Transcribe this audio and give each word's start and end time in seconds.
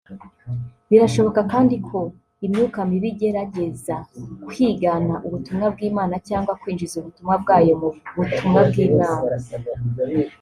Birashoboka 0.89 1.41
kandi 1.51 1.75
ko 1.87 1.99
imyuka 2.45 2.79
mibi 2.89 3.07
igerageza 3.13 3.95
kwigana 4.47 5.13
ubutumwa 5.27 5.65
bw’Imana 5.73 6.15
cyangwa 6.27 6.51
kwinjiza 6.61 6.95
ubutumwa 6.97 7.33
bwayo 7.43 7.73
mu 8.13 8.21
butumwa 8.23 8.59
bw’Imana 8.69 9.33